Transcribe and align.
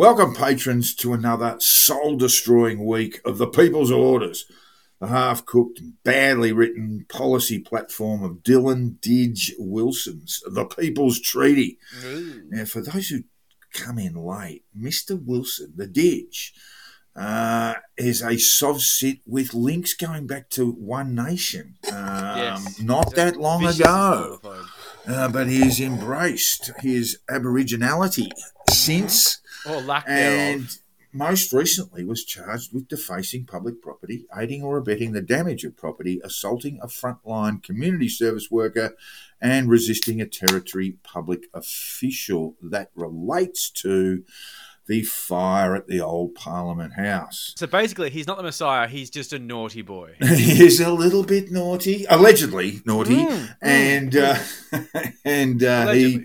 Welcome, 0.00 0.34
patrons, 0.34 0.94
to 0.94 1.12
another 1.12 1.56
soul 1.60 2.16
destroying 2.16 2.86
week 2.86 3.20
of 3.22 3.36
the 3.36 3.46
People's 3.46 3.90
Orders, 3.90 4.46
the 4.98 5.08
half 5.08 5.44
cooked 5.44 5.78
and 5.78 6.02
badly 6.04 6.52
written 6.52 7.04
policy 7.10 7.58
platform 7.58 8.22
of 8.22 8.38
Dylan 8.38 8.98
Didge 9.00 9.52
Wilson's 9.58 10.42
The 10.50 10.64
People's 10.64 11.20
Treaty. 11.20 11.76
Now, 12.48 12.64
for 12.64 12.80
those 12.80 13.08
who 13.08 13.24
come 13.74 13.98
in 13.98 14.14
late, 14.14 14.64
Mr. 14.74 15.22
Wilson, 15.22 15.74
the 15.76 15.86
Didge, 15.86 16.52
uh, 17.14 17.74
is 17.98 18.22
a 18.22 18.36
sovcit 18.36 19.20
with 19.26 19.52
links 19.52 19.92
going 19.92 20.26
back 20.26 20.48
to 20.52 20.70
One 20.72 21.14
Nation. 21.14 21.74
Um, 21.92 21.96
Yes. 22.38 22.80
Not 22.80 23.14
that 23.16 23.36
long 23.36 23.66
ago. 23.66 24.38
Uh, 25.06 25.28
but 25.28 25.46
he's 25.48 25.78
embraced 25.78 26.70
his 26.78 27.18
aboriginality 27.30 28.30
since, 28.70 29.42
Or 29.68 29.80
lack 29.80 30.04
and 30.08 30.60
thereof. 30.62 30.76
most 31.12 31.52
recently 31.52 32.04
was 32.04 32.24
charged 32.24 32.72
with 32.72 32.88
defacing 32.88 33.44
public 33.46 33.82
property, 33.82 34.26
aiding 34.36 34.62
or 34.62 34.76
abetting 34.78 35.12
the 35.12 35.22
damage 35.22 35.64
of 35.64 35.76
property, 35.76 36.20
assaulting 36.22 36.78
a 36.82 36.86
frontline 36.86 37.62
community 37.62 38.08
service 38.08 38.48
worker, 38.50 38.94
and 39.40 39.68
resisting 39.68 40.20
a 40.20 40.26
territory 40.26 40.96
public 41.02 41.44
official. 41.54 42.56
That 42.62 42.90
relates 42.94 43.70
to 43.70 44.24
the 44.86 45.02
fire 45.02 45.76
at 45.76 45.86
the 45.86 46.00
old 46.00 46.34
Parliament 46.34 46.94
House. 46.94 47.54
So 47.56 47.68
basically, 47.68 48.10
he's 48.10 48.26
not 48.26 48.38
the 48.38 48.42
Messiah. 48.42 48.88
He's 48.88 49.08
just 49.08 49.32
a 49.32 49.38
naughty 49.38 49.82
boy. 49.82 50.14
he 50.20 50.64
is 50.64 50.80
a 50.80 50.90
little 50.92 51.22
bit 51.22 51.52
naughty, 51.52 52.06
allegedly 52.10 52.80
naughty, 52.84 53.24
Mm, 53.24 53.56
and 53.62 54.16
uh, 54.16 54.38
and 55.24 55.62
uh, 55.62 55.92
he. 55.92 56.24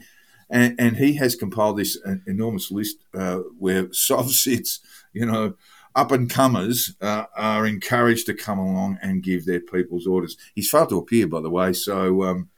And, 0.49 0.79
and 0.79 0.97
he 0.97 1.13
has 1.15 1.35
compiled 1.35 1.77
this 1.77 1.97
uh, 2.05 2.15
enormous 2.27 2.71
list 2.71 2.97
uh, 3.13 3.37
where 3.57 3.83
sovcits, 3.87 4.79
you 5.13 5.25
know, 5.25 5.55
up 5.95 6.11
and 6.11 6.29
comers 6.29 6.93
uh, 7.01 7.25
are 7.35 7.65
encouraged 7.65 8.25
to 8.27 8.33
come 8.33 8.59
along 8.59 8.99
and 9.01 9.23
give 9.23 9.45
their 9.45 9.61
people's 9.61 10.05
orders. 10.05 10.35
He's 10.53 10.69
failed 10.69 10.89
to 10.89 10.97
appear, 10.97 11.25
by 11.27 11.39
the 11.41 11.49
way, 11.49 11.71
so 11.73 12.23
um, 12.23 12.49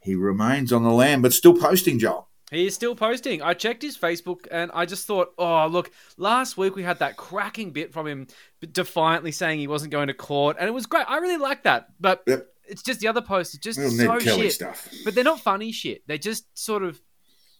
he 0.00 0.14
remains 0.16 0.72
on 0.72 0.82
the 0.82 0.90
land, 0.90 1.22
but 1.22 1.32
still 1.32 1.54
posting, 1.56 1.98
Joel. 1.98 2.28
He 2.50 2.66
is 2.66 2.74
still 2.74 2.94
posting. 2.94 3.40
I 3.40 3.54
checked 3.54 3.82
his 3.82 3.96
Facebook 3.96 4.46
and 4.50 4.70
I 4.74 4.84
just 4.84 5.06
thought, 5.06 5.32
oh, 5.38 5.66
look, 5.68 5.90
last 6.18 6.58
week 6.58 6.76
we 6.76 6.82
had 6.82 6.98
that 6.98 7.16
cracking 7.16 7.70
bit 7.70 7.94
from 7.94 8.06
him 8.06 8.26
defiantly 8.72 9.32
saying 9.32 9.58
he 9.58 9.68
wasn't 9.68 9.90
going 9.92 10.08
to 10.08 10.14
court, 10.14 10.56
and 10.60 10.68
it 10.68 10.72
was 10.72 10.84
great. 10.84 11.06
I 11.08 11.16
really 11.18 11.38
like 11.38 11.62
that. 11.62 11.88
But 11.98 12.22
Yep. 12.26 12.46
it's 12.64 12.82
just 12.82 13.00
the 13.00 13.08
other 13.08 13.22
posts, 13.22 13.54
it's 13.54 13.62
just 13.64 13.78
Little 13.78 14.20
so 14.20 14.36
shit. 14.40 14.52
stuff. 14.52 14.86
But 15.04 15.14
they're 15.14 15.24
not 15.24 15.40
funny 15.40 15.72
shit. 15.72 16.02
They're 16.06 16.18
just 16.18 16.44
sort 16.58 16.82
of 16.82 17.00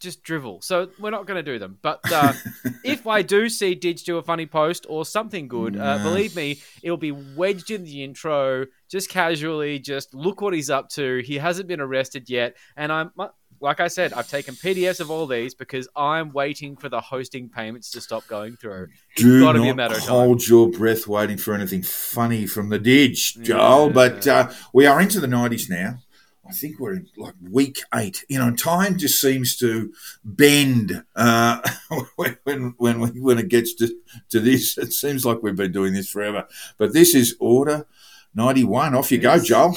just 0.03 0.23
drivel. 0.23 0.61
So 0.61 0.89
we're 0.99 1.11
not 1.11 1.27
going 1.27 1.43
to 1.43 1.53
do 1.53 1.59
them. 1.59 1.79
But 1.81 2.01
uh, 2.13 2.33
if 2.85 3.07
I 3.07 3.23
do 3.23 3.49
see 3.49 3.75
Didge 3.75 4.05
do 4.05 4.19
a 4.19 4.23
funny 4.23 4.47
post 4.47 4.85
or 4.89 5.05
something 5.05 5.49
good, 5.49 5.77
uh, 5.77 5.99
Nah. 5.99 6.03
believe 6.05 6.37
me, 6.37 6.61
it'll 6.83 6.97
be 6.97 7.13
wedged 7.13 7.71
in 7.71 7.85
the 7.85 8.03
intro, 8.05 8.67
just 8.91 9.09
casually, 9.09 9.79
just 9.79 10.13
look 10.15 10.41
what 10.41 10.53
he's 10.53 10.69
up 10.71 10.89
to. 10.91 11.23
He 11.25 11.39
hasn't 11.39 11.69
been 11.69 11.81
arrested 11.81 12.29
yet. 12.29 12.57
And 12.77 12.93
I'm, 12.93 13.13
like 13.61 13.79
I 13.79 13.87
said, 13.89 14.13
I've 14.13 14.29
taken 14.29 14.55
PDFs 14.55 14.99
of 15.01 15.11
all 15.11 15.27
these 15.29 15.55
because 15.55 15.87
I'm 15.95 16.33
waiting 16.33 16.77
for 16.77 16.89
the 16.89 17.01
hosting 17.01 17.49
payments 17.49 17.91
to 17.93 18.01
stop 18.01 18.27
going 18.27 18.57
through. 18.57 18.89
Do 19.17 19.41
gotta 19.41 19.61
be 19.63 19.69
a 19.69 19.75
matter 19.75 19.95
of 19.95 20.01
time. 20.01 20.09
hold 20.11 20.47
your 20.49 20.69
breath 20.69 21.07
waiting 21.07 21.37
for 21.37 21.55
anything 21.55 21.83
funny 21.83 22.47
from 22.47 22.71
the 22.71 22.79
Didge, 22.81 23.41
Joel. 23.43 23.87
Yeah. 23.87 23.93
But 23.93 24.27
uh, 24.27 24.51
we 24.73 24.87
are 24.87 25.01
into 25.01 25.21
the 25.21 25.29
90s 25.29 25.71
now. 25.71 25.99
I 26.49 26.53
think 26.53 26.81
we're 26.81 26.95
in 26.95 27.07
like 27.17 27.35
week 27.41 27.79
eight. 27.95 28.25
You 28.29 28.39
know, 28.39 28.51
time 28.55 28.99
just 28.99 29.21
seems 29.21 29.57
to 29.59 29.93
bend 30.25 31.05
uh, 31.15 31.61
when, 32.17 32.75
when, 32.79 33.23
when, 33.23 33.39
it 33.39 33.49
gets 33.49 33.75
to, 33.75 33.95
to 34.31 34.41
this. 34.41 34.77
It 34.77 34.93
seems 34.93 35.25
like 35.25 35.43
we've 35.43 35.57
been 35.57 35.73
doing 35.73 35.93
this 35.95 36.11
forever. 36.11 36.47
But 36.79 36.93
this 36.93 37.15
is 37.15 37.37
Order 37.39 37.87
91. 38.35 38.95
Off 38.95 39.13
you 39.13 39.19
go. 39.19 39.39
Joel. 39.39 39.77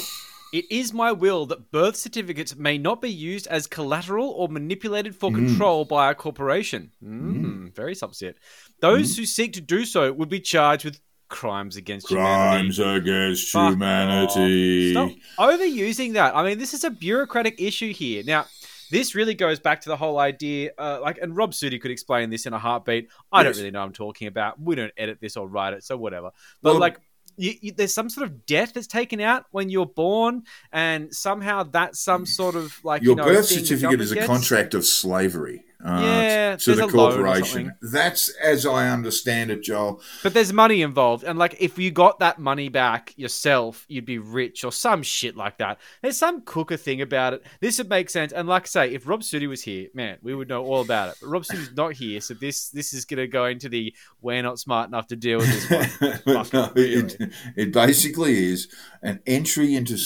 It 0.53 0.65
is 0.71 0.93
my 0.93 1.11
will 1.11 1.45
that 1.47 1.69
birth 1.71 1.97
certificates 1.97 2.55
may 2.55 2.77
not 2.77 3.01
be 3.01 3.11
used 3.11 3.45
as 3.47 3.67
collateral 3.67 4.29
or 4.29 4.47
manipulated 4.47 5.13
for 5.15 5.29
Mm. 5.29 5.35
control 5.47 5.83
by 5.85 6.09
a 6.11 6.15
corporation. 6.15 6.91
Mm, 7.03 7.75
Very 7.75 7.93
sovcit. 7.93 8.35
Those 8.79 9.13
Mm. 9.13 9.17
who 9.17 9.25
seek 9.25 9.53
to 9.53 9.61
do 9.61 9.83
so 9.85 10.11
would 10.13 10.29
be 10.29 10.39
charged 10.39 10.85
with 10.85 10.99
crimes 11.29 11.75
against 11.75 12.09
humanity. 12.09 12.81
Against 12.83 13.51
Fuck 13.51 13.71
humanity. 13.73 14.95
off. 14.95 15.11
Stop 15.11 15.49
overusing 15.49 16.13
that. 16.13 16.35
I 16.35 16.43
mean, 16.43 16.57
this 16.59 16.73
is 16.73 16.83
a 16.83 16.89
bureaucratic 16.89 17.61
issue 17.61 17.93
here. 17.93 18.23
Now, 18.25 18.45
this 18.91 19.15
really 19.15 19.33
goes 19.33 19.59
back 19.59 19.81
to 19.81 19.89
the 19.89 19.97
whole 19.97 20.19
idea, 20.19 20.71
uh, 20.77 20.99
like, 21.01 21.17
and 21.19 21.35
Rob 21.35 21.51
Sudi 21.53 21.81
could 21.81 21.91
explain 21.91 22.29
this 22.29 22.45
in 22.45 22.53
a 22.53 22.59
heartbeat. 22.59 23.09
I 23.31 23.41
Yes. 23.41 23.45
don't 23.55 23.61
really 23.61 23.71
know 23.71 23.79
what 23.79 23.85
I'm 23.87 23.93
talking 23.93 24.27
about. 24.27 24.61
We 24.61 24.75
don't 24.75 24.93
edit 24.97 25.19
this 25.19 25.35
or 25.37 25.47
write 25.47 25.73
it, 25.73 25.83
so 25.83 25.97
whatever. 25.97 26.31
But 26.61 26.73
Well- 26.73 26.79
like, 26.79 26.97
you, 27.37 27.53
you, 27.59 27.71
there's 27.73 27.93
some 27.93 28.09
sort 28.09 28.27
of 28.27 28.45
debt 28.45 28.71
that's 28.73 28.87
taken 28.87 29.19
out 29.19 29.45
when 29.51 29.69
you're 29.69 29.85
born, 29.87 30.43
and 30.71 31.13
somehow 31.13 31.63
that's 31.63 31.99
some 31.99 32.25
sort 32.25 32.55
of 32.55 32.79
like 32.85 33.01
Your 33.01 33.11
you 33.11 33.15
know, 33.17 33.23
birth 33.25 33.47
certificate 33.47 33.99
is 33.99 34.11
a 34.13 34.15
gets. 34.15 34.27
contract 34.27 34.73
of 34.73 34.85
slavery. 34.85 35.65
Uh, 35.85 36.01
Yeah, 36.01 36.55
to 36.55 36.73
the 36.75 36.85
a 36.85 36.87
loan 36.87 37.11
or 37.11 37.13
corporation. 37.13 37.75
That's 37.81 38.29
as 38.41 38.65
I 38.65 38.89
understand 38.89 39.51
it, 39.51 39.61
Joel. 39.61 40.01
But 40.23 40.33
there's 40.33 40.51
money 40.51 40.81
involved, 40.81 41.23
and 41.23 41.37
like 41.37 41.55
if 41.59 41.77
you 41.77 41.91
got 41.91 42.19
that 42.19 42.39
money 42.39 42.69
back 42.69 43.13
yourself, 43.17 43.85
you'd 43.87 44.05
be 44.05 44.17
rich 44.17 44.63
or 44.63 44.71
some 44.71 45.03
shit 45.03 45.37
like 45.37 45.57
that. 45.59 45.79
There's 46.01 46.17
some 46.17 46.41
cooker 46.41 46.77
thing 46.77 47.01
about 47.01 47.33
it. 47.33 47.43
This 47.59 47.77
would 47.77 47.89
make 47.89 48.09
sense. 48.09 48.31
And 48.33 48.47
like 48.47 48.63
I 48.63 48.67
say, 48.67 48.93
if 48.93 49.07
Rob 49.07 49.21
Sudi 49.21 49.47
was 49.47 49.61
here, 49.61 49.89
man, 49.93 50.17
we 50.23 50.33
would 50.33 50.49
know 50.49 50.63
all 50.65 50.81
about 50.81 51.09
it. 51.09 51.15
But 51.21 51.27
Rob 51.27 51.43
Sudi's 51.43 51.75
not 51.75 51.93
here, 51.93 52.19
so 52.19 52.33
this 52.33 52.69
this 52.69 52.93
is 52.93 53.05
gonna 53.05 53.27
go 53.27 53.45
into 53.45 53.69
the 53.69 53.93
we're 54.21 54.41
not 54.41 54.57
smart 54.57 54.87
enough 54.87 55.07
to 55.07 55.15
deal 55.15 55.37
with 55.37 55.69
this 55.69 55.99
one. 56.25 56.45
No, 56.53 56.71
it, 56.75 57.17
it 57.55 57.71
basically 57.73 58.51
is 58.51 58.67
an 59.01 59.19
entry 59.27 59.75
into 59.75 59.97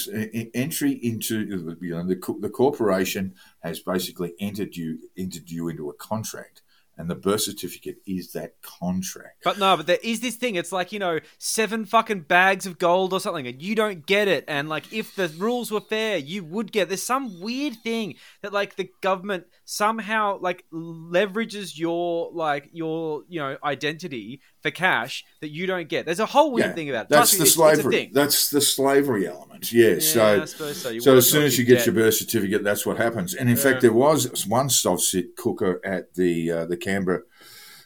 entry 0.54 0.92
into 0.92 1.76
you 1.80 1.90
know 1.90 2.06
the 2.06 2.36
the 2.40 2.50
corporation 2.50 3.34
has 3.60 3.80
basically 3.80 4.34
entered 4.40 4.76
you 4.76 4.98
entered 5.16 5.50
you 5.50 5.68
into 5.68 5.88
a 5.88 5.94
contract, 5.94 6.62
and 7.00 7.08
the 7.08 7.14
birth 7.14 7.42
certificate 7.42 7.96
is 8.06 8.32
that 8.32 8.60
contract. 8.60 9.42
But 9.42 9.58
no, 9.58 9.76
but 9.76 9.86
there 9.86 9.98
is 10.02 10.20
this 10.20 10.36
thing. 10.36 10.56
It's 10.56 10.70
like, 10.70 10.92
you 10.92 10.98
know, 10.98 11.20
seven 11.38 11.86
fucking 11.86 12.22
bags 12.22 12.66
of 12.66 12.78
gold 12.78 13.14
or 13.14 13.20
something, 13.20 13.46
and 13.46 13.62
you 13.62 13.74
don't 13.74 14.04
get 14.04 14.28
it. 14.28 14.44
And 14.46 14.68
like, 14.68 14.92
if 14.92 15.14
the 15.14 15.28
rules 15.28 15.70
were 15.70 15.80
fair, 15.80 16.18
you 16.18 16.44
would 16.44 16.72
get. 16.72 16.88
There's 16.88 17.02
some 17.02 17.40
weird 17.40 17.76
thing 17.82 18.16
that 18.42 18.52
like 18.52 18.76
the 18.76 18.90
government 19.00 19.44
somehow 19.64 20.38
like 20.40 20.64
leverages 20.72 21.78
your 21.78 22.30
like 22.32 22.68
your 22.72 23.22
you 23.28 23.40
know 23.40 23.56
identity 23.64 24.40
for 24.62 24.70
cash 24.70 25.24
that 25.40 25.48
you 25.50 25.66
don't 25.66 25.88
get. 25.88 26.04
There's 26.06 26.20
a 26.20 26.26
whole 26.26 26.52
weird 26.52 26.68
Yeah, 26.68 26.74
thing 26.74 26.90
about 26.90 27.04
it. 27.06 27.08
That's 27.10 27.30
Trust 27.30 27.32
the 27.32 27.38
me, 27.38 27.42
it's- 27.42 27.48
it's 27.48 27.78
a 27.78 27.82
slavery. 27.82 27.96
thing. 27.96 28.10
That's 28.12 28.50
the 28.50 28.60
slavery 28.60 29.26
element. 29.26 29.72
Yeah. 29.72 29.88
Yeah, 29.90 29.98
so 30.00 30.44
so. 30.44 30.98
So 30.98 31.16
as 31.16 31.30
soon 31.30 31.44
as 31.44 31.58
you 31.58 31.64
get 31.64 31.86
your 31.86 31.94
birth 31.94 32.14
certificate, 32.14 32.62
that's 32.64 32.84
what 32.86 32.96
happens. 32.98 33.34
And 33.34 33.48
in 33.50 33.56
Yeah. 33.56 33.62
fact, 33.62 33.80
there 33.82 33.92
was 33.92 34.46
one 34.46 34.68
sovcit 34.68 35.36
cooker 35.36 35.80
at 35.84 36.14
the 36.14 36.50
uh, 36.50 36.64
the 36.66 36.76
Canberra 36.76 37.22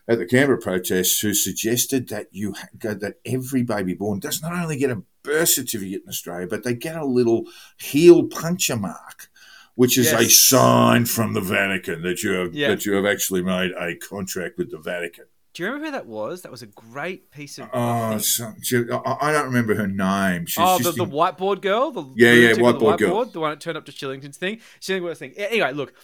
at 0.07 0.19
the 0.19 0.27
Canberra 0.27 0.59
protests 0.59 1.21
who 1.21 1.33
suggested 1.33 2.09
that 2.09 2.27
you 2.31 2.53
ha- 2.53 2.69
that 2.83 3.15
every 3.25 3.62
baby 3.62 3.95
born 3.95 4.19
does 4.19 4.43
not 4.43 4.53
only 4.53 4.77
get 4.77 4.91
a 4.91 5.03
birth 5.23 5.49
certificate 5.49 6.03
in 6.03 6.09
Australia, 6.09 6.47
but 6.47 6.62
they 6.65 6.75
get 6.75 6.97
a 6.97 7.06
little 7.06 7.45
heel 7.79 8.25
puncture 8.25 8.77
mark, 8.77 9.31
which 9.77 9.97
is 9.97 10.12
a 10.12 10.29
sign 10.29 11.06
from 11.06 11.33
the 11.33 11.41
Vatican 11.41 12.03
that 12.03 12.23
you 12.23 12.33
have 12.33 12.55
Yeah. 12.55 12.69
that 12.69 12.85
you 12.85 12.93
have 12.93 13.06
actually 13.06 13.43
made 13.43 13.71
a 13.79 13.95
contract 13.97 14.59
with 14.59 14.71
the 14.71 14.79
Vatican. 14.79 15.25
Do 15.55 15.63
you 15.63 15.69
remember 15.69 15.87
who 15.87 15.93
that 15.93 16.07
was? 16.07 16.43
That 16.43 16.51
was 16.53 16.63
a 16.63 16.67
great 16.67 17.31
piece 17.31 17.59
of. 17.59 17.69
Oh, 17.73 18.19
some, 18.19 18.57
she, 18.63 18.85
I, 18.91 19.17
I 19.21 19.33
don't 19.33 19.47
remember 19.47 19.75
her 19.77 19.87
name. 19.87 20.47
She's 20.47 20.59
oh, 20.59 20.79
the, 20.79 20.85
just 20.85 20.97
the 20.97 21.05
in- 21.05 21.11
whiteboard 21.11 21.61
girl, 21.63 21.93
the 21.93 22.03
Yeah, 22.17 22.33
yeah, 22.33 22.49
on 22.51 22.55
the 22.57 22.61
whiteboard 22.63 22.99
girl. 22.99 23.25
the 23.25 23.39
one 23.41 23.51
that 23.51 23.61
turned 23.61 23.79
up 23.79 23.85
to 23.87 23.93
Shillington's 23.93 24.37
thing, 24.37 24.61
Shillington's 24.81 25.19
thing. 25.21 25.33
Anyway, 25.37 25.73
look, 25.73 25.95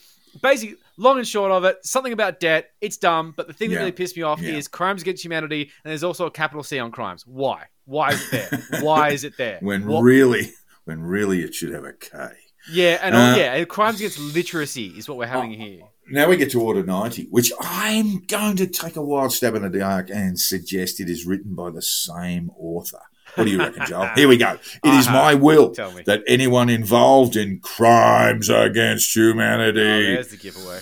basically, 0.41 0.77
long 0.97 1.19
and 1.19 1.27
short 1.27 1.51
of 1.51 1.65
it, 1.65 1.85
something 1.85 2.13
about 2.13 2.39
debt. 2.39 2.71
It's 2.81 2.97
dumb, 2.97 3.35
but 3.37 3.49
the 3.49 3.53
thing 3.53 3.71
Yeah. 3.71 3.79
that 3.79 3.81
really 3.81 3.93
pissed 3.93 4.17
me 4.17 4.23
off 4.23 4.41
Yeah. 4.41 4.55
is 4.55 4.69
crimes 4.69 5.03
against 5.03 5.25
humanity, 5.25 5.63
and 5.85 5.91
there's 5.91 6.05
also 6.05 6.27
a 6.27 6.31
capital 6.31 6.63
C 6.63 6.79
on 6.79 6.93
crimes. 6.93 7.27
Why? 7.27 7.65
Why 7.87 8.11
is 8.13 8.33
it 8.33 8.51
there? 8.71 8.81
Why 8.83 9.11
is 9.11 9.25
it 9.25 9.37
there? 9.37 9.59
when 9.63 9.87
What- 9.89 10.03
really 10.03 10.53
when 10.85 11.03
really 11.03 11.43
it 11.43 11.55
should 11.55 11.73
have 11.73 11.85
a 11.85 11.93
K. 11.93 12.29
yeah, 12.71 12.99
and 13.03 13.15
Uh, 13.15 13.19
all, 13.19 13.37
yeah, 13.37 13.65
crimes 13.65 14.01
against 14.01 14.19
literacy 14.19 14.89
is 14.97 15.09
what 15.09 15.19
we're 15.19 15.27
having 15.27 15.53
here. 15.53 15.83
Now 16.11 16.29
we 16.29 16.37
get 16.37 16.51
to 16.53 16.61
Order 16.61 16.83
90, 16.83 17.29
which 17.31 17.53
I'm 17.61 18.21
going 18.27 18.57
to 18.57 18.67
take 18.67 18.97
a 18.97 19.03
wild 19.03 19.33
stab 19.33 19.55
in 19.55 19.63
the 19.63 19.69
dark 19.71 20.11
and 20.11 20.39
suggest 20.41 20.99
it 21.01 21.09
is 21.09 21.25
written 21.25 21.55
by 21.55 21.71
the 21.71 21.83
same 21.83 22.51
author. 22.59 22.99
What 23.37 23.45
do 23.45 23.51
you 23.51 23.59
reckon, 23.61 23.87
Joel? 23.87 24.09
Here 24.17 24.27
we 24.27 24.37
go. 24.37 24.59
It 24.85 24.93
is 24.95 25.07
Uh-huh. 25.07 25.13
my 25.17 25.35
will 25.35 25.73
that 26.07 26.25
anyone 26.27 26.69
involved 26.69 27.37
in 27.37 27.61
crimes 27.61 28.49
against 28.49 29.17
Oh, 29.17 29.21
humanity 29.21 29.81
there's 30.15 30.29
the 30.29 30.37
giveaway. 30.37 30.81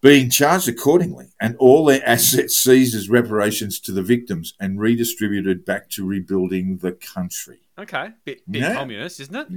being 0.00 0.30
charged 0.30 0.68
accordingly 0.68 1.30
and 1.40 1.56
all 1.58 1.84
their 1.84 2.00
assets 2.08 2.56
seized 2.56 2.94
as 2.94 3.10
reparations 3.10 3.80
to 3.80 3.90
the 3.92 4.02
victims 4.04 4.54
and 4.60 4.78
redistributed 4.78 5.64
back 5.64 5.90
to 5.90 6.06
rebuilding 6.06 6.78
the 6.78 6.92
country. 6.92 7.58
Okay, 7.76 8.10
bit 8.24 8.48
bit 8.48 8.62
Yeah. 8.62 8.74
communist, 8.74 9.18
isn't 9.18 9.34
it? 9.34 9.48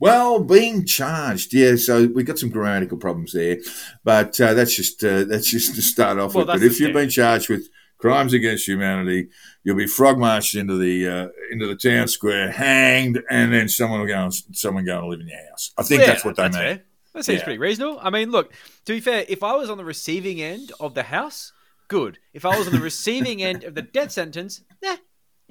Well, 0.00 0.42
being 0.42 0.84
charged, 0.84 1.54
yeah. 1.54 1.76
So 1.76 2.06
we've 2.06 2.26
got 2.26 2.38
some 2.38 2.50
grammatical 2.50 2.98
problems 2.98 3.32
there, 3.32 3.58
but 4.04 4.40
uh, 4.40 4.54
that's 4.54 4.74
just 4.74 5.02
uh, 5.04 5.24
that's 5.24 5.48
just 5.50 5.74
to 5.76 5.82
start 5.82 6.18
off 6.18 6.34
Well, 6.34 6.44
with. 6.46 6.54
But 6.60 6.62
if 6.64 6.80
you've 6.80 6.92
been 6.92 7.08
charged 7.10 7.48
with 7.48 7.68
crimes 7.98 8.32
against 8.32 8.66
humanity, 8.66 9.28
you'll 9.62 9.76
be 9.76 9.86
frog 9.86 10.18
marched 10.18 10.56
into 10.56 10.76
the 10.76 11.06
uh, 11.08 11.28
into 11.52 11.66
the 11.68 11.76
town 11.76 12.08
square, 12.08 12.50
hanged, 12.50 13.22
and 13.30 13.52
then 13.52 13.68
someone 13.68 14.00
will 14.00 14.08
go 14.08 14.24
and 14.24 14.34
someone 14.52 14.84
go 14.84 14.98
and 14.98 15.08
live 15.08 15.20
in 15.20 15.28
your 15.28 15.38
house. 15.50 15.72
I 15.78 15.82
think 15.84 16.00
Yeah, 16.00 16.06
that's 16.08 16.24
what 16.24 16.34
they 16.36 16.44
mean. 16.44 16.52
fair. 16.52 16.82
That 17.14 17.24
seems 17.24 17.38
Yeah. 17.40 17.44
pretty 17.44 17.58
reasonable. 17.58 17.98
I 18.02 18.10
mean, 18.10 18.30
look, 18.30 18.52
to 18.86 18.92
be 18.94 19.00
fair, 19.00 19.24
if 19.28 19.42
I 19.42 19.54
was 19.54 19.68
on 19.70 19.76
the 19.78 19.84
receiving 19.84 20.40
end 20.40 20.72
of 20.80 20.94
the 20.94 21.02
house, 21.04 21.52
good. 21.88 22.18
If 22.32 22.44
I 22.46 22.56
was 22.58 22.66
on 22.66 22.72
the 22.72 22.80
receiving 22.80 23.42
end 23.42 23.64
of 23.64 23.74
the 23.74 23.82
death 23.82 24.10
sentence, 24.12 24.62
eh, 24.82 24.96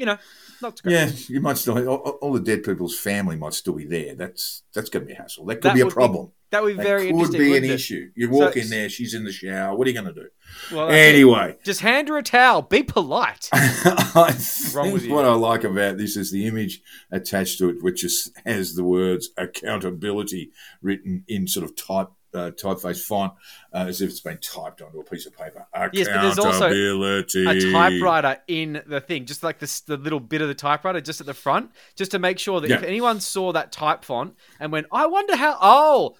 you 0.01 0.05
know, 0.07 0.17
not 0.61 0.77
so 0.77 0.81
great. 0.83 0.93
Yeah, 0.93 1.11
you 1.29 1.39
might 1.41 1.57
still 1.57 1.77
all, 1.87 1.95
all 2.21 2.33
the 2.33 2.39
dead 2.39 2.63
people's 2.63 2.97
family 2.99 3.35
might 3.37 3.53
still 3.53 3.73
be 3.73 3.85
there. 3.85 4.15
That's 4.15 4.63
that's 4.73 4.89
going 4.89 5.03
to 5.03 5.07
be 5.07 5.13
a 5.13 5.21
hassle. 5.21 5.45
That 5.45 5.55
could 5.57 5.63
That 5.63 5.75
be 5.75 5.81
a 5.81 5.85
would 5.85 5.91
be 5.91 5.93
problem. 5.93 6.31
That 6.49 6.63
would 6.63 6.71
be 6.71 6.77
That 6.77 6.83
very 6.83 7.01
could 7.07 7.11
interesting. 7.11 7.39
be 7.39 7.55
an 7.57 7.63
it? 7.63 7.69
issue. 7.71 8.09
You 8.15 8.29
walk 8.29 8.53
So- 8.55 8.59
in 8.59 8.69
there, 8.69 8.89
she's 8.89 9.13
in 9.13 9.23
the 9.23 9.31
shower. 9.31 9.73
What 9.77 9.87
are 9.87 9.91
you 9.91 10.01
going 10.01 10.13
to 10.13 10.21
do? 10.21 10.27
Well. 10.75 10.89
Anyway, 10.89 11.57
just 11.63 11.79
hand 11.79 12.09
her 12.09 12.17
a 12.17 12.23
towel. 12.23 12.61
Be 12.63 12.83
polite. 12.83 13.47
I 13.53 14.35
Wrong 14.73 14.91
with 14.91 15.05
you? 15.05 15.13
what 15.13 15.23
I 15.25 15.33
like 15.33 15.63
about 15.63 15.97
this 15.97 16.17
is 16.17 16.31
the 16.31 16.45
image 16.47 16.81
attached 17.11 17.57
to 17.59 17.69
it, 17.69 17.77
which 17.81 18.03
is, 18.03 18.31
has 18.45 18.73
the 18.75 18.83
words 18.83 19.29
accountability 19.37 20.51
written 20.81 21.23
in 21.27 21.47
sort 21.47 21.63
of 21.63 21.75
type 21.75 22.09
uh, 22.33 22.51
typeface 22.51 23.03
font, 23.03 23.33
uh, 23.73 23.85
as 23.87 24.01
if 24.01 24.09
it's 24.09 24.19
been 24.19 24.37
typed 24.37 24.81
onto 24.81 24.99
a 24.99 25.03
piece 25.03 25.25
of 25.25 25.35
paper. 25.37 25.65
Yes, 25.93 26.07
but 26.07 26.21
there's 26.21 26.39
also 26.39 26.69
a 26.71 27.71
typewriter 27.71 28.37
in 28.47 28.81
the 28.85 29.01
thing, 29.01 29.25
just 29.25 29.43
like 29.43 29.59
this, 29.59 29.81
the 29.81 29.97
little 29.97 30.19
bit 30.19 30.41
of 30.41 30.47
the 30.47 30.53
typewriter 30.55 31.01
just 31.01 31.19
at 31.19 31.27
the 31.27 31.33
front, 31.33 31.71
just 31.95 32.11
to 32.11 32.19
make 32.19 32.39
sure 32.39 32.61
that 32.61 32.69
if 32.71 32.83
anyone 32.83 33.19
saw 33.19 33.51
that 33.51 33.71
type 33.71 34.03
font 34.03 34.35
and 34.59 34.71
went, 34.71 34.87
I 34.91 35.07
wonder 35.07 35.35
how, 35.35 35.57
oh, 35.61 36.15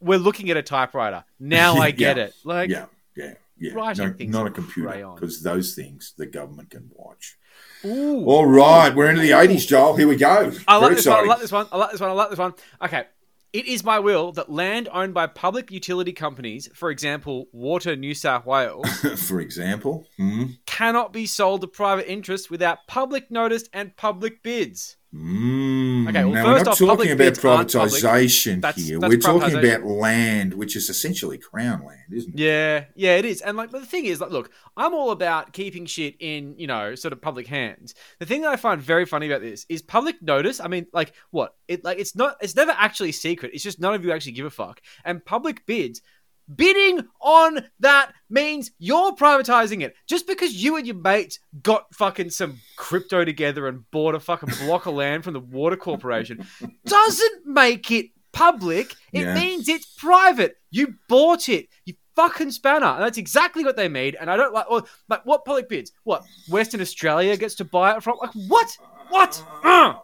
we're 0.00 0.18
looking 0.18 0.50
at 0.50 0.56
a 0.56 0.62
typewriter. 0.62 1.24
Now 1.40 1.76
I 1.80 1.90
get 1.90 2.16
Yeah. 2.16 2.24
it. 2.24 2.34
Like, 2.44 2.70
Yeah, 2.70 2.86
yeah, 3.16 3.34
yeah. 3.58 3.72
Writing 3.74 4.06
No, 4.08 4.12
things 4.14 4.32
not 4.32 4.46
a 4.46 4.50
computer, 4.50 5.10
because 5.14 5.42
those 5.42 5.74
things 5.74 6.14
the 6.16 6.26
government 6.26 6.70
can 6.70 6.90
watch. 6.94 7.36
ooh. 7.84 8.24
All 8.26 8.46
right, 8.46 8.94
we're 8.94 9.10
into 9.10 9.22
the 9.22 9.30
80s, 9.30 9.66
Joel. 9.66 9.96
Here 9.96 10.06
we 10.08 10.16
go. 10.16 10.52
I 10.68 10.76
like 10.76 10.82
Very 10.90 10.94
this 10.96 11.06
one. 11.06 11.18
I 11.18 11.22
like 11.26 11.40
this 11.40 11.52
one. 11.52 11.66
I 11.72 11.76
like 11.76 11.90
this 11.92 12.00
one. 12.00 12.10
I 12.10 12.12
like 12.14 12.30
this 12.30 12.38
one. 12.38 12.54
Okay. 12.82 13.04
It 13.52 13.66
is 13.66 13.84
my 13.84 13.98
will 13.98 14.32
that 14.32 14.50
land 14.50 14.88
owned 14.92 15.12
by 15.12 15.26
public 15.26 15.70
utility 15.70 16.14
companies, 16.14 16.70
for 16.74 16.90
example, 16.90 17.48
Water 17.52 17.94
New 17.94 18.14
South 18.14 18.46
Wales, 18.46 18.88
For 19.28 19.40
example, 19.40 20.06
hmm? 20.16 20.44
cannot 20.64 21.12
be 21.12 21.26
sold 21.26 21.60
to 21.60 21.66
private 21.66 22.10
interests 22.10 22.48
without 22.48 22.86
public 22.86 23.30
notice 23.30 23.64
and 23.74 23.94
public 23.94 24.42
bids. 24.42 24.96
Mm. 25.14 25.81
Hmm. 26.02 26.08
Okay, 26.08 26.24
well, 26.24 26.34
now 26.34 26.44
first 26.44 26.46
we're 26.46 26.64
not 26.64 26.78
public 26.78 27.08
talking 27.08 27.12
about 27.12 27.24
bids 27.24 27.44
aren't 27.44 27.72
public. 27.72 28.02
privatisation 28.02 28.60
That's- 28.60 28.86
here. 28.88 28.98
that's 28.98 29.10
we're 29.10 29.20
talking 29.20 29.56
about 29.56 29.84
land, 29.84 30.54
which 30.54 30.76
is 30.76 30.88
essentially 30.88 31.38
crown 31.38 31.84
land, 31.84 32.12
isn't 32.12 32.34
it? 32.34 32.40
Yeah, 32.40 32.84
yeah, 32.94 33.16
it 33.16 33.24
is. 33.24 33.40
And 33.40 33.56
like, 33.56 33.70
but 33.70 33.80
the 33.80 33.86
thing 33.86 34.04
is, 34.06 34.20
like, 34.20 34.30
look, 34.30 34.50
I'm 34.76 34.94
all 34.94 35.10
about 35.10 35.52
keeping 35.52 35.86
shit 35.86 36.16
in, 36.20 36.54
you 36.58 36.66
know, 36.66 36.94
sort 36.94 37.12
of 37.12 37.20
public 37.20 37.46
hands. 37.46 37.94
The 38.18 38.26
thing 38.26 38.42
that 38.42 38.50
I 38.52 38.56
find 38.56 38.80
very 38.80 39.06
funny 39.06 39.26
about 39.26 39.40
this 39.42 39.66
is 39.68 39.82
public 39.82 40.20
notice. 40.22 40.60
I 40.60 40.68
mean, 40.68 40.86
like, 40.92 41.12
what? 41.30 41.54
It 41.68 41.84
like 41.84 41.98
it's 41.98 42.16
not. 42.16 42.36
It's 42.40 42.56
never 42.56 42.72
actually 42.72 43.12
secret. 43.12 43.52
It's 43.54 43.62
just 43.62 43.80
none 43.80 43.94
of 43.94 44.04
you 44.04 44.12
actually 44.12 44.32
give 44.32 44.46
a 44.46 44.50
fuck. 44.50 44.80
And 45.04 45.24
public 45.24 45.66
bids. 45.66 46.02
Bidding 46.54 47.06
on 47.20 47.64
that 47.80 48.12
means 48.28 48.70
you're 48.78 49.12
privatizing 49.14 49.82
it. 49.82 49.94
Just 50.08 50.26
because 50.26 50.52
you 50.54 50.76
and 50.76 50.86
your 50.86 50.96
mates 50.96 51.38
got 51.62 51.94
fucking 51.94 52.30
some 52.30 52.58
crypto 52.76 53.24
together 53.24 53.68
and 53.68 53.88
bought 53.90 54.14
a 54.14 54.20
fucking 54.20 54.50
block 54.66 54.86
of 54.86 54.94
land 54.94 55.24
from 55.24 55.34
the 55.34 55.40
water 55.40 55.76
corporation 55.76 56.46
doesn't 56.86 57.46
make 57.46 57.90
it 57.90 58.06
public. 58.32 58.94
It 59.12 59.22
Yeah. 59.22 59.34
means 59.34 59.68
it's 59.68 59.86
private. 59.86 60.56
You 60.70 60.94
bought 61.08 61.48
it. 61.48 61.68
You 61.84 61.94
fucking 62.16 62.50
spanner. 62.50 62.86
And 62.86 63.02
that's 63.02 63.18
exactly 63.18 63.64
what 63.64 63.76
they 63.76 63.88
made. 63.88 64.16
And 64.20 64.30
I 64.30 64.36
don't 64.36 64.52
like, 64.52 64.68
well, 64.70 64.86
like 65.08 65.24
what 65.24 65.44
public 65.44 65.68
bids? 65.68 65.92
What 66.04 66.24
Western 66.48 66.80
Australia 66.80 67.36
gets 67.36 67.54
to 67.56 67.64
buy 67.64 67.96
it 67.96 68.02
from? 68.02 68.18
Like 68.20 68.32
what? 68.48 68.76
What? 69.08 69.42
Uh! 69.62 69.94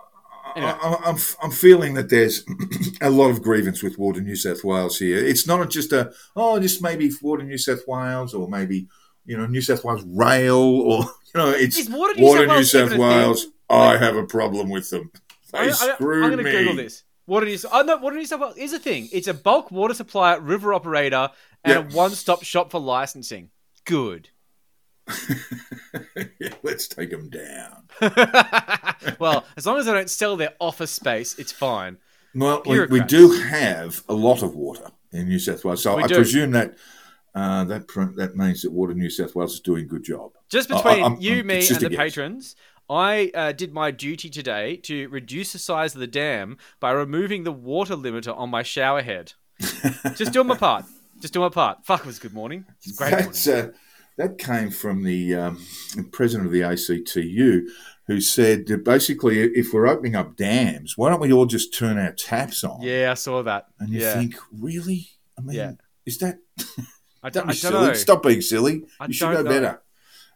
Anyway. 0.57 0.73
I, 0.83 0.97
I'm, 1.05 1.17
I'm 1.43 1.51
feeling 1.51 1.95
that 1.95 2.11
there's 2.11 2.45
a 3.01 3.11
lot 3.11 3.31
of 3.31 3.43
grievance 3.43 3.83
with 3.83 3.99
Water 3.99 4.21
New 4.21 4.37
South 4.37 4.65
Wales 4.65 4.99
here. 4.99 5.19
It's 5.19 5.47
not 5.47 5.71
just 5.71 5.93
a, 5.93 6.13
oh, 6.37 6.59
just 6.61 6.83
maybe 6.83 7.11
Water 7.23 7.45
New 7.45 7.59
South 7.59 7.87
Wales 7.87 8.35
or 8.35 8.49
maybe, 8.49 8.89
you 9.27 9.37
know, 9.37 9.47
New 9.47 9.61
South 9.61 9.85
Wales 9.85 10.05
Rail 10.07 10.57
or, 10.57 11.03
you 11.35 11.41
know, 11.41 11.51
it's 11.51 11.79
Is 11.79 11.89
Water 11.91 12.15
New 12.15 12.25
Water 12.25 12.65
South 12.65 12.93
New 12.93 12.99
Wales 12.99 13.43
South 13.43 13.47
Wales. 13.47 13.47
I 13.71 13.97
have 13.99 14.17
a 14.17 14.25
problem 14.25 14.71
with 14.71 14.91
them. 14.91 15.11
They 15.53 15.59
I, 15.59 15.63
I, 15.67 15.71
screwed 15.71 16.25
I'm 16.25 16.31
going 16.33 16.45
to 16.45 16.45
me. 16.45 16.51
Google 16.51 16.77
this. 16.77 17.05
Water 17.27 17.47
New, 17.47 17.59
oh 17.71 17.83
no, 17.83 17.97
Water 17.99 18.17
New 18.17 18.25
South 18.25 18.41
Wales 18.41 18.57
is 18.57 18.73
a 18.73 18.79
thing. 18.79 19.09
It's 19.13 19.29
a 19.29 19.35
bulk 19.35 19.71
water 19.71 19.93
supplier, 19.95 20.41
river 20.41 20.73
operator, 20.73 21.31
and 21.65 21.85
Yep. 21.85 21.93
a 21.93 21.97
one-stop 21.97 22.43
shop 22.43 22.71
for 22.71 22.81
licensing. 22.81 23.51
Good. 23.85 24.31
Let's 26.79 26.87
take 26.87 27.11
them 27.11 27.29
down. 27.29 27.89
well, 29.19 29.45
as 29.57 29.67
long 29.67 29.79
as 29.79 29.87
they 29.87 29.93
don't 29.93 30.09
sell 30.09 30.37
their 30.37 30.53
office 30.61 30.93
space, 30.93 31.37
it's 31.37 31.51
fine. 31.51 31.97
Well, 32.37 32.63
we, 32.65 32.87
we 32.87 33.01
do 33.01 33.33
have 33.33 34.05
a 34.09 34.15
lot 34.15 34.45
of 34.45 34.55
water 34.55 34.93
in 35.11 35.27
New 35.29 35.41
South 35.41 35.65
Wales, 35.65 35.83
so 35.83 35.97
We 35.97 36.05
I 36.05 36.07
do. 36.07 36.15
presume 36.15 36.53
that 36.53 36.77
uh, 37.35 37.65
that 37.65 37.89
pr- 37.89 38.15
that 38.17 38.37
means 38.37 38.63
that 38.63 38.71
Water 38.71 38.95
New 38.95 39.11
South 39.11 39.35
Wales 39.35 39.55
is 39.55 39.61
doing 39.61 39.87
a 39.87 39.89
good 39.89 40.05
job. 40.05 40.31
Just 40.49 40.71
I- 40.71 40.77
between 40.77 41.03
I'm- 41.03 41.17
you, 41.19 41.37
I'm- 41.39 41.47
me, 41.49 41.67
and 41.69 41.77
the 41.81 41.89
guess. 41.89 41.97
patrons, 41.99 42.55
I 42.89 43.33
uh, 43.35 43.51
did 43.51 43.73
my 43.73 43.91
duty 43.91 44.31
today 44.31 44.77
to 44.77 45.09
reduce 45.09 45.53
the 45.55 45.59
size 45.59 45.95
of 45.97 46.01
the 46.01 46.07
dam 46.07 46.59
by 46.79 46.93
removing 46.93 47.43
the 47.43 47.51
water 47.51 47.97
limiter 47.97 48.37
on 48.39 48.51
my 48.51 48.63
shower 48.63 49.03
head. 49.03 49.33
Just 50.15 50.33
doing 50.33 50.47
my 50.47 50.57
part. 50.57 50.85
Just 51.21 51.35
doing 51.35 51.43
my 51.43 51.49
part. 51.49 51.85
Fuck, 51.85 52.01
it 52.03 52.07
was 52.07 52.19
a 52.19 52.21
good 52.21 52.35
morning. 52.35 52.67
It's 52.85 52.93
great 52.97 53.11
That's, 53.11 53.49
morning. 53.49 53.65
uh, 53.65 53.73
that 54.19 54.37
came 54.37 54.71
from 54.71 55.05
the 55.05 55.35
um, 55.35 55.67
president 56.13 56.47
of 56.47 56.53
the 56.53 56.63
ACTU, 56.63 57.69
who 58.07 58.21
said 58.21 58.67
that 58.67 58.85
basically, 58.85 59.41
if 59.41 59.73
we're 59.73 59.87
opening 59.87 60.17
up 60.17 60.37
dams, 60.37 60.99
why 60.99 61.09
don't 61.09 61.21
we 61.21 61.33
all 61.33 61.47
just 61.47 61.73
turn 61.73 61.99
our 61.99 62.13
taps 62.13 62.65
on? 62.65 62.83
Yeah, 62.83 63.11
I 63.13 63.15
saw 63.15 63.43
that. 63.45 63.67
And 63.79 63.91
you 63.91 64.01
yeah. 64.01 64.15
think, 64.15 64.35
really? 64.53 65.09
I 65.39 65.43
mean, 65.43 65.57
Yeah. 65.57 65.73
is 66.05 66.19
that 66.19 66.39
I 67.23 67.31
don't 67.31 67.47
don't, 67.47 67.65
I 67.65 67.71
don't. 67.71 67.97
Stop 67.97 68.23
being 68.23 68.41
silly. 68.41 68.85
I 69.01 69.07
you 69.07 69.13
should 69.13 69.31
know 69.31 69.43
know. 69.43 69.51
better. 69.51 69.83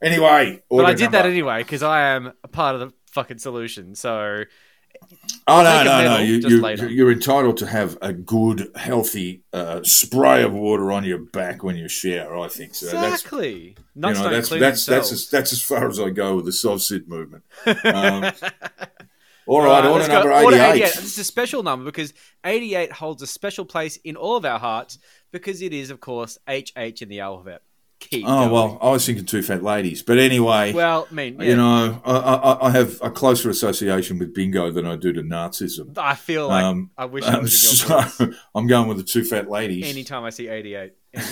Anyway, 0.02 0.62
But 0.68 0.84
I 0.84 0.94
did 0.94 1.12
that 1.12 1.26
anyway 1.26 1.58
because 1.58 1.82
I 1.82 2.14
am 2.14 2.32
a 2.42 2.48
part 2.48 2.74
of 2.74 2.80
the 2.80 2.92
fucking 3.12 3.38
solution. 3.38 3.94
So 3.94 4.44
Oh 5.48 5.62
no, 5.62 5.82
no, 5.82 6.04
no! 6.04 6.18
You 6.18 6.34
you 6.48 6.88
you're 6.88 7.10
entitled 7.10 7.56
to 7.58 7.66
have 7.66 7.98
a 8.00 8.12
good, 8.12 8.70
healthy 8.76 9.42
uh, 9.52 9.82
spray 9.82 10.42
of 10.42 10.52
water 10.52 10.92
on 10.92 11.04
your 11.04 11.18
back 11.18 11.64
when 11.64 11.76
you 11.76 11.88
shower. 11.88 12.38
I 12.38 12.48
think 12.48 12.74
so. 12.74 12.86
That's 12.86 13.14
exactly. 13.16 13.54
you 13.60 13.74
Nuts 13.96 14.20
know 14.20 14.30
that's 14.30 14.48
that's 14.48 14.86
that's 14.86 15.12
as, 15.12 15.28
that's 15.30 15.52
as 15.52 15.60
far 15.60 15.88
as 15.88 15.98
I 15.98 16.10
go 16.10 16.36
with 16.36 16.44
the 16.44 16.52
sovcit 16.52 17.08
movement. 17.08 17.42
Um, 17.66 18.32
all 19.46 19.62
right, 19.62 19.84
order 19.84 19.90
let's 19.90 20.08
go. 20.08 20.14
number 20.14 20.32
Order 20.32 20.56
eighty-eight. 20.56 20.94
This 20.94 21.04
is 21.04 21.18
a 21.18 21.24
special 21.24 21.64
number 21.64 21.84
because 21.84 22.14
88 22.44 22.92
holds 22.92 23.22
a 23.22 23.26
special 23.26 23.64
place 23.64 23.96
in 24.04 24.14
all 24.14 24.36
of 24.36 24.44
our 24.44 24.60
hearts 24.60 24.98
because 25.32 25.60
it 25.60 25.72
is, 25.72 25.90
of 25.90 26.00
course, 26.00 26.38
HH 26.48 27.02
in 27.02 27.08
the 27.08 27.20
alphabet. 27.20 27.62
Keep 28.10 28.24
Oh 28.26 28.40
going. 28.40 28.50
well, 28.52 28.78
I 28.82 28.90
was 28.90 29.06
thinking 29.06 29.24
two 29.24 29.42
fat 29.42 29.62
ladies, 29.62 30.02
but 30.02 30.18
anyway, 30.18 30.72
Well, 30.72 31.06
I 31.10 31.14
mean, 31.14 31.36
yeah, 31.40 31.46
you 31.48 31.56
know, 31.56 32.00
I, 32.04 32.12
I, 32.12 32.66
I 32.68 32.70
have 32.70 32.98
a 33.02 33.10
closer 33.10 33.48
association 33.50 34.18
with 34.18 34.34
bingo 34.34 34.70
than 34.70 34.86
I 34.86 34.96
do 34.96 35.12
to 35.12 35.22
Nazism. 35.22 35.96
I 35.96 36.14
feel 36.14 36.48
like 36.48 36.64
Um, 36.64 36.90
I 36.98 37.04
wish 37.06 37.24
I 37.24 37.34
Um, 37.34 37.42
was 37.42 37.82
in 37.86 37.90
your 37.90 38.02
so. 38.08 38.32
I'm 38.54 38.66
going 38.66 38.88
with 38.88 38.98
the 38.98 39.02
two 39.04 39.24
fat 39.24 39.48
ladies. 39.50 39.88
Anytime 39.88 40.24
I 40.24 40.30
see 40.30 40.48
88. 40.48 40.92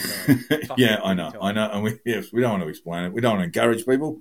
Yeah, 0.77 1.01
I 1.03 1.15
know, 1.15 1.25
anytime. 1.25 1.43
I 1.43 1.53
know, 1.53 1.71
and 1.73 1.83
we 1.83 1.99
yes, 2.07 2.33
we 2.33 2.41
don't 2.41 2.53
want 2.53 2.63
to 2.63 2.69
explain 2.69 3.05
it. 3.05 3.13
We 3.13 3.21
don't 3.21 3.39
want 3.39 3.53
to 3.53 3.61
encourage 3.61 3.85
people. 3.87 4.21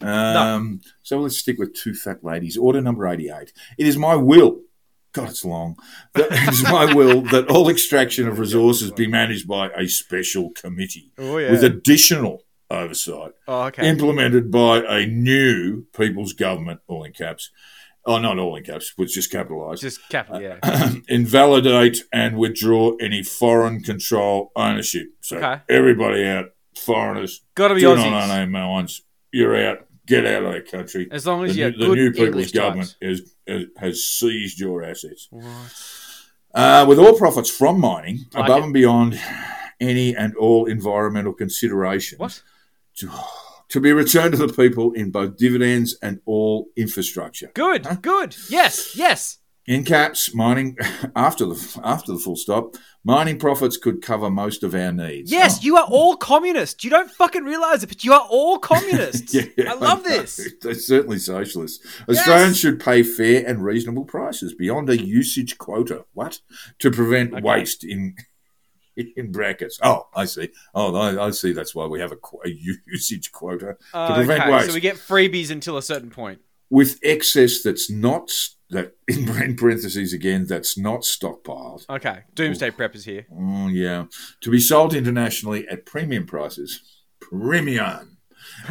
Um, 0.00 0.80
So 1.02 1.18
let's 1.20 1.36
stick 1.38 1.58
with 1.58 1.74
two 1.74 1.94
fat 1.94 2.24
ladies. 2.24 2.56
Order 2.56 2.80
number 2.80 3.06
eighty-eight. 3.06 3.52
It 3.78 3.86
is 3.86 3.96
my 3.96 4.16
will. 4.16 4.60
God, 5.14 5.30
it's 5.30 5.44
long. 5.44 5.76
That- 6.14 6.30
is 6.52 6.62
my 6.64 6.92
will 6.92 7.22
that 7.32 7.48
all 7.50 7.68
extraction 7.70 8.28
of 8.28 8.38
resources 8.38 8.90
be 8.90 9.06
managed 9.06 9.48
by 9.48 9.70
a 9.70 9.86
special 9.88 10.50
committee 10.50 11.12
Oh, 11.18 11.38
yeah. 11.38 11.50
with 11.52 11.64
additional 11.64 12.42
oversight, 12.70 13.32
oh, 13.48 13.62
okay. 13.64 13.88
implemented 13.88 14.50
by 14.50 14.78
a 14.78 15.06
new 15.06 15.84
people's 15.96 16.32
government, 16.32 16.80
all 16.88 17.04
in 17.04 17.12
caps. 17.12 17.50
Oh, 18.06 18.18
not 18.18 18.38
all 18.38 18.54
in 18.56 18.64
caps, 18.64 18.92
but 18.98 19.08
just 19.08 19.30
capitalised. 19.32 19.80
Just 19.80 20.06
capital, 20.10 20.42
yeah. 20.42 20.58
invalidate 21.08 22.04
and 22.12 22.36
withdraw 22.36 22.96
any 23.00 23.22
foreign 23.22 23.82
control 23.82 24.50
ownership. 24.56 25.06
So 25.20 25.38
Okay. 25.38 25.62
everybody 25.70 26.26
out, 26.26 26.46
foreigners, 26.76 27.40
Got 27.54 27.68
to 27.68 27.74
be 27.76 27.80
do 27.80 27.94
not 27.94 28.06
Aussies. 28.06 28.42
own 28.42 28.50
mines. 28.50 29.02
You're 29.32 29.56
out. 29.56 29.86
Get 30.06 30.26
out 30.26 30.44
of 30.44 30.52
that 30.52 30.70
country. 30.70 31.08
As 31.10 31.26
long 31.26 31.44
as 31.44 31.52
The, 31.54 31.58
you 31.58 31.64
new- 31.64 31.70
have 31.70 31.80
the 31.88 31.94
new 31.94 32.10
people's 32.12 32.26
English 32.28 32.52
government 32.52 32.96
types. 33.00 33.30
has, 33.46 33.64
has 33.78 34.04
seized 34.04 34.60
your 34.60 34.82
assets. 34.84 35.28
What? 35.30 35.46
Uh, 36.54 36.84
with 36.88 36.98
all 36.98 37.14
profits 37.18 37.50
from 37.50 37.80
mining 37.80 38.26
Like 38.34 38.44
above 38.44 38.58
it. 38.60 38.64
and 38.64 38.72
beyond 38.74 39.20
any 39.80 40.14
and 40.14 40.36
all 40.36 40.66
environmental 40.66 41.32
considerations 41.32 42.20
What? 42.20 42.42
To, 42.98 43.10
to 43.70 43.80
be 43.80 43.92
returned 43.92 44.34
to 44.36 44.46
the 44.46 44.52
people 44.52 44.92
in 44.92 45.10
both 45.10 45.36
dividends 45.36 45.96
and 46.00 46.20
all 46.26 46.68
infrastructure. 46.76 47.50
Good, 47.54 47.88
good. 48.02 48.36
Yes, 48.48 48.94
yes. 48.94 49.38
In 49.66 49.82
caps, 49.84 50.34
mining 50.34 50.76
after 51.16 51.46
the 51.46 51.80
after 51.82 52.12
the 52.12 52.18
full 52.18 52.36
stop, 52.36 52.76
mining 53.02 53.38
profits 53.38 53.78
could 53.78 54.02
cover 54.02 54.28
most 54.30 54.62
of 54.62 54.74
our 54.74 54.92
needs. 54.92 55.32
Yes, 55.32 55.56
Oh. 55.56 55.60
you 55.62 55.76
are 55.78 55.86
all 55.88 56.16
communists. 56.16 56.84
You 56.84 56.90
don't 56.90 57.10
fucking 57.10 57.44
realize 57.44 57.82
it, 57.82 57.86
but 57.88 58.04
you 58.04 58.12
are 58.12 58.26
all 58.28 58.58
communists. 58.58 59.34
Yeah, 59.56 59.72
I 59.72 59.74
love 59.74 60.04
know. 60.04 60.10
this. 60.10 60.52
They're 60.60 60.74
certainly 60.74 61.18
socialists. 61.18 61.84
Australians 62.08 62.58
should 62.58 62.78
pay 62.78 63.02
fair 63.02 63.46
and 63.46 63.64
reasonable 63.64 64.04
prices 64.04 64.54
beyond 64.54 64.90
a 64.90 65.02
usage 65.02 65.56
quota. 65.56 66.04
What? 66.12 66.40
To 66.80 66.90
prevent 66.90 67.32
Okay. 67.32 67.42
waste 67.42 67.84
in 67.84 68.16
in 69.16 69.32
brackets. 69.32 69.78
Oh, 69.82 70.06
I 70.14 70.26
see. 70.26 70.50
Oh, 70.74 70.94
I, 70.94 71.26
I 71.26 71.30
see. 71.30 71.52
That's 71.52 71.74
why 71.74 71.86
we 71.86 72.00
have 72.00 72.12
a, 72.12 72.16
a 72.46 72.50
usage 72.86 73.32
quota 73.32 73.76
to 73.94 74.12
prevent 74.14 74.42
okay, 74.42 74.52
waste. 74.52 74.66
so 74.68 74.74
we 74.74 74.80
get 74.80 74.96
freebies 74.96 75.50
until 75.50 75.76
a 75.78 75.82
certain 75.82 76.10
point. 76.10 76.40
With 76.70 76.98
excess 77.02 77.62
that's 77.62 77.90
not 77.90 78.30
that 78.70 78.94
in 79.08 79.56
parentheses 79.56 80.12
again 80.12 80.46
that's 80.46 80.76
not 80.76 81.00
stockpiled. 81.02 81.88
Okay, 81.88 82.22
doomsday 82.34 82.70
prep 82.70 82.94
is 82.94 83.04
here. 83.04 83.26
Oh 83.32 83.68
yeah, 83.68 84.06
to 84.40 84.50
be 84.50 84.60
sold 84.60 84.94
internationally 84.94 85.66
at 85.68 85.86
premium 85.86 86.26
prices. 86.26 86.80
Premium. 87.20 88.10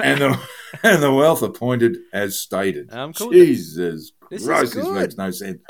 And 0.01 0.21
the 0.21 0.39
and 0.83 1.01
the 1.01 1.12
wealth 1.12 1.41
appointed 1.41 1.97
as 2.13 2.39
stated. 2.39 2.93
I'm 2.93 3.12
cool 3.12 3.31
Jesus 3.31 4.12
This 4.29 4.45
Christ, 4.45 4.75
this 4.75 4.88
makes 4.88 5.17
no 5.17 5.31
sense. 5.31 5.62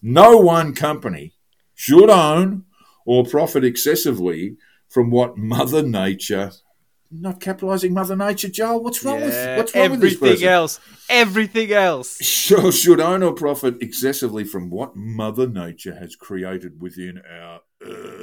No 0.00 0.36
one 0.36 0.74
company 0.76 1.34
should 1.74 2.08
own 2.08 2.64
or 3.04 3.24
profit 3.24 3.64
excessively 3.64 4.56
from 4.88 5.10
what 5.10 5.36
Mother 5.36 5.82
Nature. 5.82 6.52
Not 7.10 7.40
capitalising 7.40 7.92
Mother 7.92 8.16
Nature, 8.16 8.48
Joel. 8.48 8.82
What's 8.82 9.02
wrong 9.02 9.22
with 9.22 9.32
Yeah, 9.32 9.56
what's 9.56 9.74
wrong 9.74 9.90
with 9.90 10.00
this 10.00 10.14
everything 10.14 10.46
else. 10.46 10.78
Everything 11.08 11.72
else. 11.72 12.22
Should, 12.22 12.74
should 12.74 13.00
own 13.00 13.22
or 13.22 13.32
profit 13.32 13.80
excessively 13.80 14.44
from 14.44 14.68
what 14.68 14.94
Mother 14.94 15.46
Nature 15.46 15.94
has 15.94 16.16
created 16.16 16.80
within 16.80 17.22
our 17.30 17.60
earth. 17.82 18.17